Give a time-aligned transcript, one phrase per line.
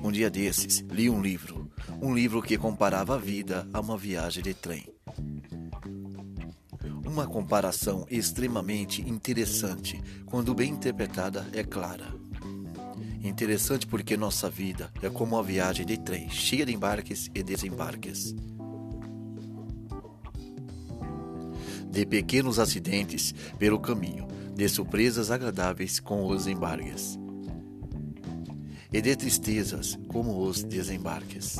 [0.00, 1.70] Um dia desses, li um livro.
[2.00, 4.86] Um livro que comparava a vida a uma viagem de trem.
[7.04, 12.14] Uma comparação extremamente interessante, quando bem interpretada, é clara.
[13.22, 18.34] Interessante porque nossa vida é como uma viagem de trem, cheia de embarques e desembarques.
[21.90, 27.21] De pequenos acidentes pelo caminho, de surpresas agradáveis com os embarques
[28.92, 31.58] e de tristezas como os desembarques.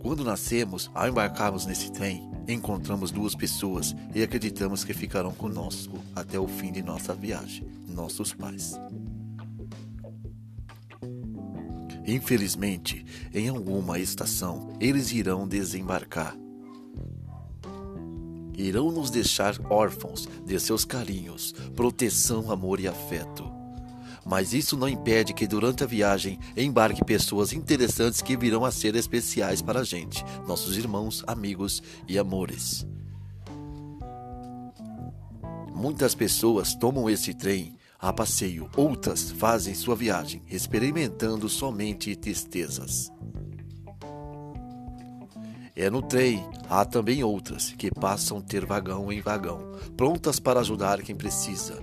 [0.00, 6.38] Quando nascemos, ao embarcarmos nesse trem, encontramos duas pessoas e acreditamos que ficarão conosco até
[6.38, 8.78] o fim de nossa viagem, nossos pais.
[12.04, 16.36] Infelizmente, em alguma estação, eles irão desembarcar
[18.62, 23.50] irão nos deixar órfãos de seus carinhos, proteção, amor e afeto.
[24.24, 28.94] Mas isso não impede que durante a viagem embarque pessoas interessantes que virão a ser
[28.94, 32.86] especiais para a gente, nossos irmãos, amigos e amores.
[35.74, 43.12] Muitas pessoas tomam esse trem a passeio, outras fazem sua viagem experimentando somente tristezas.
[45.82, 51.02] É no trem, há também outras que passam ter vagão em vagão, prontas para ajudar
[51.02, 51.82] quem precisa.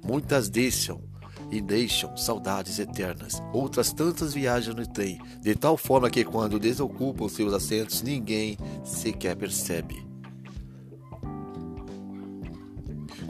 [0.00, 1.02] Muitas deixam
[1.50, 3.42] e deixam saudades eternas.
[3.52, 9.34] Outras tantas viajam no trem, de tal forma que quando desocupam seus assentos, ninguém sequer
[9.34, 10.11] percebe.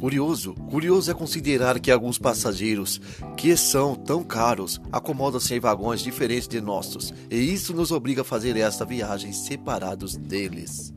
[0.02, 3.00] Curioso, curioso é considerar que alguns passageiros,
[3.36, 8.24] que são tão caros, acomodam-se em vagões diferentes de nossos, e isso nos obriga a
[8.24, 10.92] fazer esta viagem separados deles.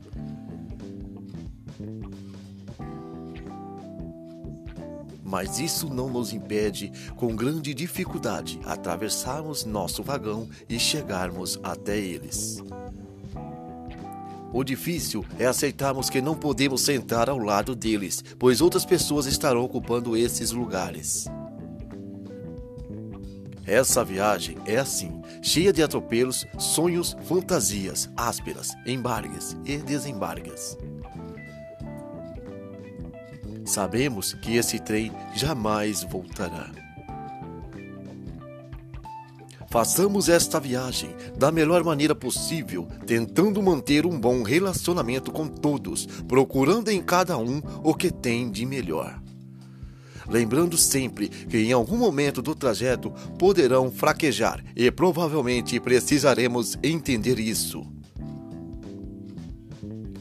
[5.22, 12.60] Mas isso não nos impede, com grande dificuldade, atravessarmos nosso vagão e chegarmos até eles.
[14.56, 19.62] O difícil é aceitarmos que não podemos sentar ao lado deles, pois outras pessoas estarão
[19.62, 21.26] ocupando esses lugares.
[23.66, 30.78] Essa viagem é assim, cheia de atropelos, sonhos, fantasias ásperas, embargues e desembargues.
[33.62, 36.85] Sabemos que esse trem jamais voltará.
[39.68, 46.88] Façamos esta viagem da melhor maneira possível, tentando manter um bom relacionamento com todos, procurando
[46.88, 49.20] em cada um o que tem de melhor.
[50.28, 57.86] Lembrando sempre que em algum momento do trajeto poderão fraquejar e provavelmente precisaremos entender isso.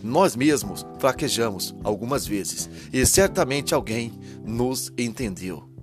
[0.04, 4.14] Nós mesmos fraquejamos algumas vezes e certamente alguém
[4.46, 5.75] nos entendeu.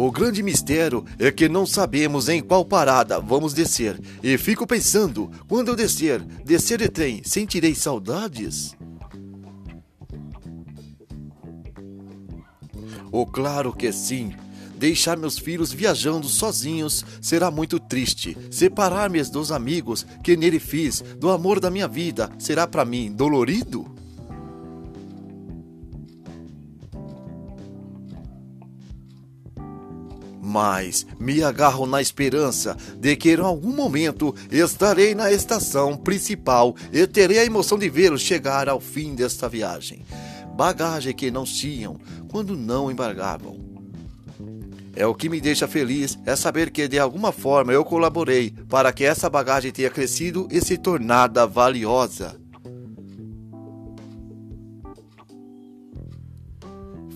[0.00, 4.00] O grande mistério é que não sabemos em qual parada vamos descer.
[4.22, 8.76] E fico pensando, quando eu descer, descer de trem, sentirei saudades?
[13.10, 14.32] Oh, claro que sim.
[14.76, 18.38] Deixar meus filhos viajando sozinhos será muito triste.
[18.52, 23.97] Separar-me dos amigos que nele fiz, do amor da minha vida, será para mim dolorido?
[30.48, 37.06] Mas me agarro na esperança de que em algum momento estarei na estação principal e
[37.06, 40.04] terei a emoção de vê-los chegar ao fim desta viagem.
[40.56, 42.00] Bagagem que não tinham
[42.30, 43.68] quando não embargavam.
[44.96, 48.92] É o que me deixa feliz é saber que de alguma forma eu colaborei para
[48.92, 52.40] que essa bagagem tenha crescido e se tornada valiosa.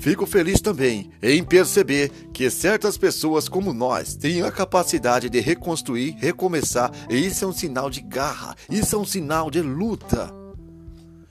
[0.03, 6.17] Fico feliz também em perceber que certas pessoas como nós têm a capacidade de reconstruir,
[6.19, 10.35] recomeçar, e isso é um sinal de garra, isso é um sinal de luta.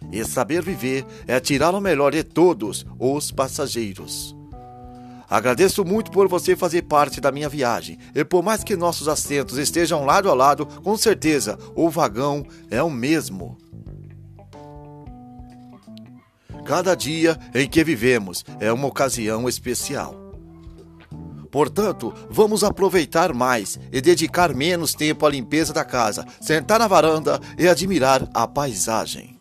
[0.09, 4.33] E saber viver é tirar o melhor de todos os passageiros.
[5.29, 7.97] Agradeço muito por você fazer parte da minha viagem.
[8.15, 12.81] E por mais que nossos assentos estejam lado a lado, com certeza o vagão é
[12.81, 13.57] o mesmo.
[16.65, 20.15] Cada dia em que vivemos é uma ocasião especial.
[21.51, 27.39] Portanto, vamos aproveitar mais e dedicar menos tempo à limpeza da casa, sentar na varanda
[27.57, 29.37] e admirar a paisagem.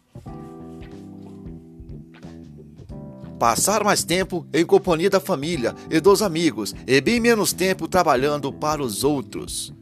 [3.38, 8.52] Passar mais tempo em companhia da família e dos amigos e bem menos tempo trabalhando
[8.52, 9.72] para os outros.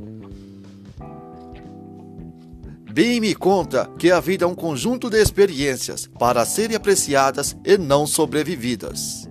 [2.91, 7.77] Bem me conta que a vida é um conjunto de experiências para serem apreciadas e
[7.77, 9.29] não sobrevividas.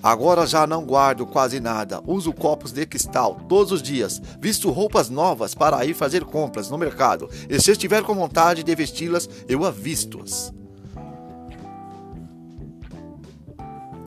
[0.00, 2.00] Agora já não guardo quase nada.
[2.06, 4.20] Uso copos de cristal todos os dias.
[4.40, 7.28] Visto roupas novas para ir fazer compras no mercado.
[7.48, 10.52] E se estiver com vontade de vesti-las, eu avisto-as.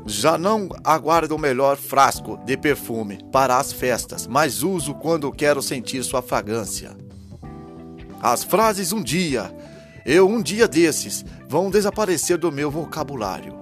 [0.05, 5.61] Já não aguardo o melhor frasco de perfume para as festas, mas uso quando quero
[5.61, 7.06] sentir sua fragrância.
[8.21, 9.53] As frases um dia,
[10.05, 13.53] eu um dia desses, vão desaparecer do meu vocabulário.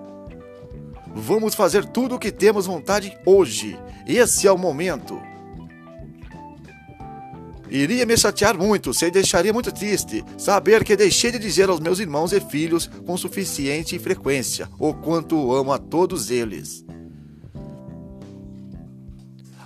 [1.13, 3.77] Vamos fazer tudo o que temos vontade hoje.
[4.07, 5.19] Esse é o momento.
[7.69, 11.99] Iria me chatear muito, se deixaria muito triste, saber que deixei de dizer aos meus
[11.99, 16.84] irmãos e filhos com suficiente frequência o quanto amo a todos eles.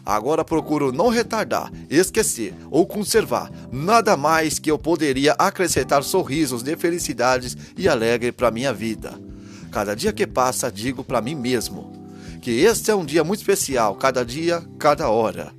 [0.10, 6.76] Agora procuro não retardar, esquecer ou conservar nada mais que eu poderia acrescentar sorrisos de
[6.76, 9.14] felicidades e alegre para minha vida.
[9.72, 11.94] Cada dia que passa, digo para mim mesmo
[12.42, 15.54] que este é um dia muito especial, cada dia, cada hora.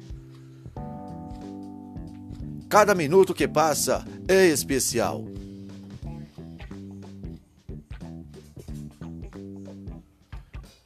[2.69, 5.25] Cada minuto que passa é especial.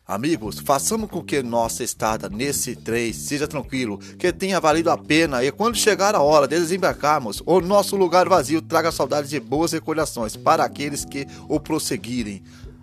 [0.07, 5.43] Amigos, façamos com que nossa estada nesse trem seja tranquilo, que tenha valido a pena
[5.43, 9.73] e quando chegar a hora de desembarcarmos, o nosso lugar vazio traga saudades de boas
[9.73, 12.43] recordações para aqueles que o prosseguirem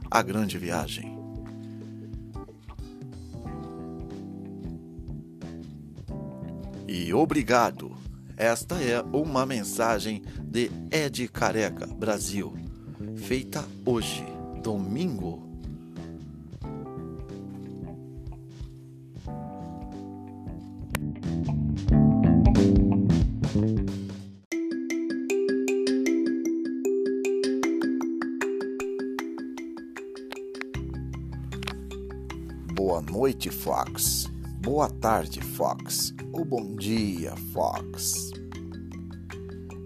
[0.10, 1.16] a grande viagem.
[6.88, 7.92] E obrigado.
[8.36, 12.58] Esta é uma mensagem de Ed Careca, Brasil,
[13.16, 14.26] feita hoje,
[14.64, 15.51] domingo
[32.84, 34.28] Boa noite, Fox.
[34.60, 36.16] Boa tarde, Fox.
[36.34, 38.32] Ou bom dia, Fox.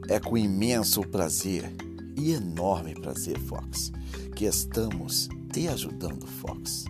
[0.08, 1.76] É com imenso prazer
[2.16, 3.92] e enorme prazer, Fox,
[4.34, 6.86] que estamos te ajudando, Fox.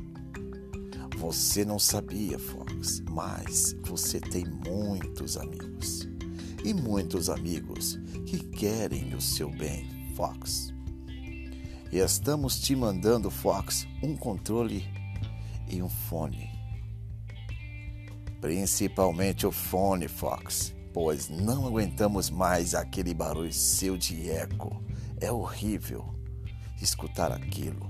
[1.18, 6.08] Você não sabia, Fox, mas você tem muitos amigos.
[6.64, 10.72] E muitos amigos que querem o seu bem, Fox.
[11.92, 14.86] E estamos te mandando, Fox, um controle
[15.68, 16.50] e um fone.
[18.42, 24.84] Principalmente o fone, Fox, pois não aguentamos mais aquele barulho seu de eco.
[25.20, 26.14] É horrível
[26.82, 27.90] escutar aquilo.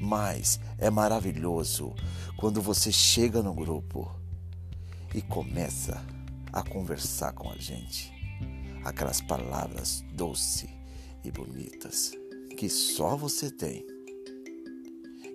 [0.00, 1.94] Mas é maravilhoso
[2.36, 4.10] quando você chega no grupo
[5.14, 6.02] e começa
[6.52, 8.12] a conversar com a gente.
[8.84, 10.70] Aquelas palavras doces
[11.22, 12.12] e bonitas
[12.60, 13.86] que só você tem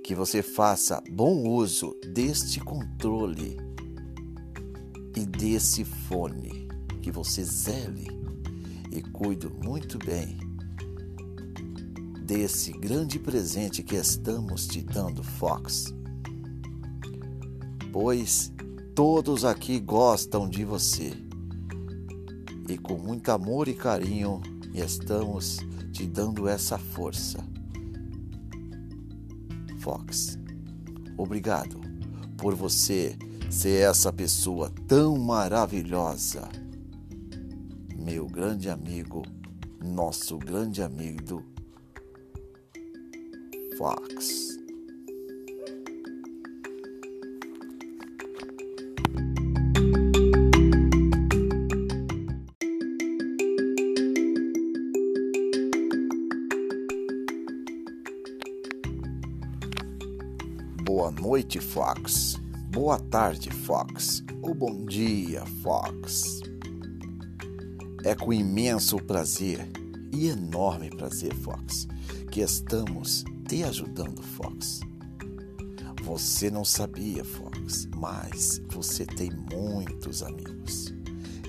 [0.05, 3.57] que você faça bom uso deste controle
[5.15, 6.67] e desse fone,
[7.01, 8.07] que você zele
[8.91, 10.37] e cuide muito bem
[12.23, 15.91] desse grande presente que estamos te dando, Fox.
[17.91, 18.53] Pois
[18.93, 21.13] todos aqui gostam de você
[22.69, 24.39] e com muito amor e carinho
[24.71, 25.57] estamos
[25.91, 27.43] te dando essa força
[29.85, 30.39] Fox.
[31.15, 31.79] Obrigado
[32.37, 33.15] por você
[33.51, 36.49] ser essa pessoa tão maravilhosa.
[37.95, 39.21] Meu grande amigo,
[39.79, 41.43] nosso grande amigo
[43.77, 44.44] Fox.
[61.35, 62.39] Noite, Fox.
[62.71, 64.23] Boa tarde, Fox.
[64.41, 66.39] Ou bom dia, Fox.
[68.05, 69.69] É com imenso prazer
[70.13, 71.89] e enorme prazer, Fox,
[72.31, 74.79] que estamos te ajudando, Fox.
[76.05, 80.93] Você não sabia, Fox, mas você tem muitos amigos.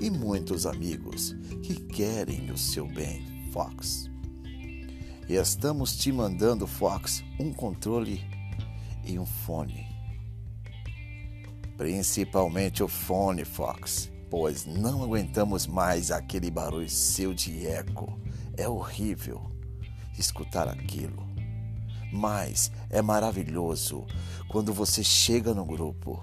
[0.00, 4.10] E muitos amigos que querem o seu bem, Fox.
[5.28, 8.34] E estamos te mandando, Fox, um controle
[9.06, 9.86] e um fone.
[11.76, 18.18] Principalmente o fone, Fox, pois não aguentamos mais aquele barulho seu de eco.
[18.56, 19.50] É horrível
[20.18, 21.26] escutar aquilo.
[22.12, 24.06] Mas é maravilhoso
[24.48, 26.22] quando você chega no grupo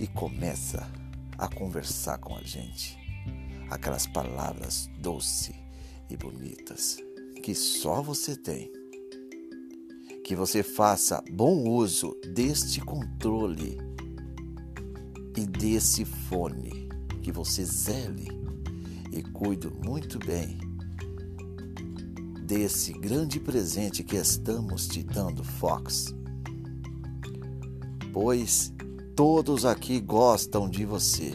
[0.00, 0.90] e começa
[1.38, 2.98] a conversar com a gente.
[3.70, 5.54] Aquelas palavras doces
[6.08, 6.98] e bonitas
[7.40, 8.79] que só você tem
[10.30, 13.78] que você faça bom uso deste controle
[15.36, 16.88] e desse fone,
[17.20, 18.28] que você zele
[19.10, 20.56] e cuide muito bem
[22.44, 26.14] desse grande presente que estamos te dando, Fox.
[28.12, 28.72] Pois
[29.16, 31.34] todos aqui gostam de você.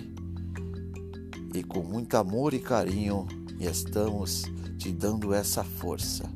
[1.54, 3.28] E com muito amor e carinho
[3.60, 4.44] estamos
[4.78, 6.35] te dando essa força.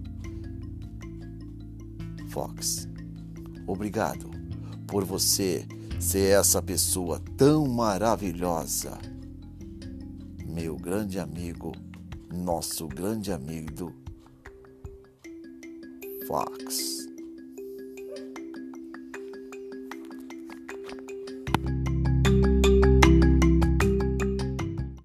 [2.30, 2.88] Fox,
[3.68, 4.30] obrigado
[4.88, 5.68] por você
[6.00, 8.98] ser essa pessoa tão maravilhosa.
[10.46, 11.72] Meu grande amigo,
[12.34, 13.94] nosso grande amigo
[16.28, 16.88] Fox.